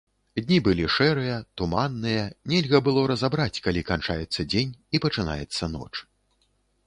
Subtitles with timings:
[0.45, 5.91] Дні былі шэрыя, туманныя, нельга было разабраць, калі канчаецца дзень і пачынаецца ноч.